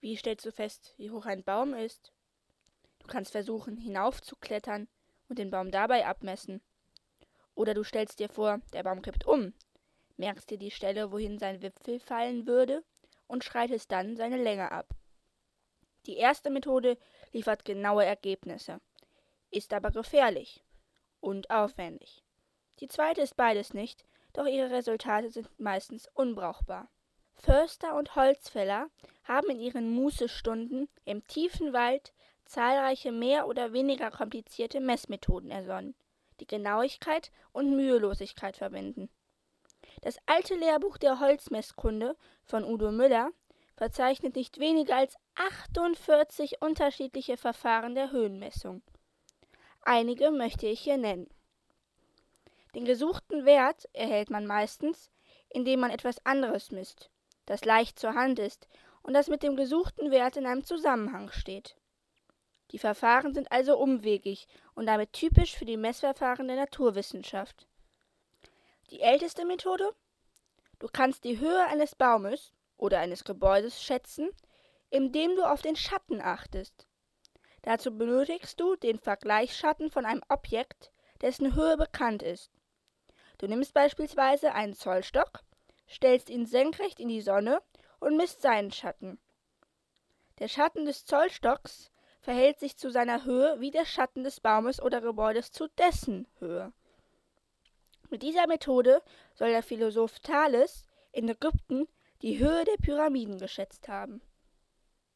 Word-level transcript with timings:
Wie 0.00 0.16
stellst 0.16 0.46
du 0.46 0.52
fest, 0.52 0.94
wie 0.96 1.10
hoch 1.10 1.26
ein 1.26 1.42
Baum 1.42 1.74
ist? 1.74 2.12
Du 3.00 3.08
kannst 3.08 3.32
versuchen, 3.32 3.76
hinaufzuklettern 3.76 4.88
und 5.28 5.38
den 5.38 5.50
Baum 5.50 5.70
dabei 5.70 6.06
abmessen. 6.06 6.60
Oder 7.54 7.74
du 7.74 7.82
stellst 7.82 8.20
dir 8.20 8.28
vor, 8.28 8.60
der 8.72 8.84
Baum 8.84 9.02
kippt 9.02 9.26
um, 9.26 9.52
merkst 10.16 10.50
dir 10.50 10.58
die 10.58 10.70
Stelle, 10.70 11.10
wohin 11.10 11.38
sein 11.38 11.62
Wipfel 11.62 11.98
fallen 11.98 12.46
würde 12.46 12.84
und 13.26 13.42
schreitest 13.42 13.90
dann 13.90 14.16
seine 14.16 14.40
Länge 14.40 14.70
ab. 14.70 14.94
Die 16.06 16.16
erste 16.16 16.50
Methode 16.50 16.96
liefert 17.32 17.64
genaue 17.64 18.04
Ergebnisse, 18.04 18.80
ist 19.50 19.72
aber 19.72 19.90
gefährlich 19.90 20.64
und 21.20 21.50
aufwendig. 21.50 22.22
Die 22.80 22.88
zweite 22.88 23.22
ist 23.22 23.36
beides 23.36 23.74
nicht, 23.74 24.04
doch 24.32 24.46
ihre 24.46 24.70
Resultate 24.70 25.30
sind 25.30 25.48
meistens 25.58 26.08
unbrauchbar. 26.14 26.88
Förster 27.38 27.94
und 27.94 28.16
Holzfäller 28.16 28.90
haben 29.24 29.50
in 29.50 29.60
ihren 29.60 29.90
Mußestunden 29.90 30.88
im 31.04 31.26
tiefen 31.26 31.72
Wald 31.72 32.12
zahlreiche 32.44 33.12
mehr 33.12 33.46
oder 33.46 33.72
weniger 33.72 34.10
komplizierte 34.10 34.80
Messmethoden 34.80 35.50
ersonnen, 35.50 35.94
die 36.40 36.46
Genauigkeit 36.46 37.30
und 37.52 37.76
Mühelosigkeit 37.76 38.56
verbinden. 38.56 39.08
Das 40.02 40.18
alte 40.26 40.54
Lehrbuch 40.54 40.98
der 40.98 41.20
Holzmesskunde 41.20 42.16
von 42.44 42.64
Udo 42.64 42.90
Müller 42.90 43.30
verzeichnet 43.76 44.34
nicht 44.34 44.58
weniger 44.58 44.96
als 44.96 45.16
48 45.36 46.60
unterschiedliche 46.60 47.36
Verfahren 47.36 47.94
der 47.94 48.10
Höhenmessung. 48.10 48.82
Einige 49.82 50.30
möchte 50.30 50.66
ich 50.66 50.80
hier 50.80 50.96
nennen. 50.96 51.30
Den 52.74 52.84
gesuchten 52.84 53.44
Wert 53.44 53.88
erhält 53.92 54.30
man 54.30 54.46
meistens, 54.46 55.10
indem 55.48 55.80
man 55.80 55.90
etwas 55.90 56.24
anderes 56.26 56.70
misst, 56.70 57.10
das 57.48 57.64
leicht 57.64 57.98
zur 57.98 58.14
Hand 58.14 58.38
ist 58.38 58.68
und 59.02 59.14
das 59.14 59.28
mit 59.28 59.42
dem 59.42 59.56
gesuchten 59.56 60.10
Wert 60.10 60.36
in 60.36 60.44
einem 60.44 60.64
Zusammenhang 60.64 61.30
steht. 61.30 61.76
Die 62.72 62.78
Verfahren 62.78 63.32
sind 63.32 63.50
also 63.50 63.78
umwegig 63.78 64.46
und 64.74 64.84
damit 64.84 65.14
typisch 65.14 65.56
für 65.56 65.64
die 65.64 65.78
Messverfahren 65.78 66.46
der 66.46 66.56
Naturwissenschaft. 66.56 67.66
Die 68.90 69.00
älteste 69.00 69.46
Methode? 69.46 69.94
Du 70.78 70.88
kannst 70.92 71.24
die 71.24 71.38
Höhe 71.38 71.66
eines 71.66 71.94
Baumes 71.94 72.52
oder 72.76 72.98
eines 72.98 73.24
Gebäudes 73.24 73.82
schätzen, 73.82 74.28
indem 74.90 75.34
du 75.34 75.50
auf 75.50 75.62
den 75.62 75.76
Schatten 75.76 76.20
achtest. 76.20 76.86
Dazu 77.62 77.96
benötigst 77.96 78.60
du 78.60 78.76
den 78.76 78.98
Vergleichsschatten 78.98 79.90
von 79.90 80.04
einem 80.04 80.22
Objekt, 80.28 80.92
dessen 81.22 81.54
Höhe 81.54 81.78
bekannt 81.78 82.22
ist. 82.22 82.50
Du 83.38 83.46
nimmst 83.46 83.72
beispielsweise 83.72 84.52
einen 84.52 84.74
Zollstock, 84.74 85.42
stellst 85.90 86.30
ihn 86.30 86.46
senkrecht 86.46 87.00
in 87.00 87.08
die 87.08 87.20
Sonne 87.20 87.62
und 88.00 88.16
misst 88.16 88.42
seinen 88.42 88.70
Schatten. 88.70 89.18
Der 90.38 90.48
Schatten 90.48 90.84
des 90.84 91.04
Zollstocks 91.04 91.90
verhält 92.20 92.60
sich 92.60 92.76
zu 92.76 92.90
seiner 92.90 93.24
Höhe 93.24 93.58
wie 93.60 93.70
der 93.70 93.86
Schatten 93.86 94.22
des 94.22 94.40
Baumes 94.40 94.80
oder 94.80 95.00
Gebäudes 95.00 95.50
zu 95.50 95.68
dessen 95.68 96.28
Höhe. 96.38 96.72
Mit 98.10 98.22
dieser 98.22 98.46
Methode 98.46 99.02
soll 99.34 99.50
der 99.50 99.62
Philosoph 99.62 100.20
Thales 100.20 100.84
in 101.12 101.28
Ägypten 101.28 101.88
die 102.22 102.38
Höhe 102.38 102.64
der 102.64 102.76
Pyramiden 102.76 103.38
geschätzt 103.38 103.88
haben. 103.88 104.20